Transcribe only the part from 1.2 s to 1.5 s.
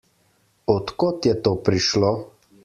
je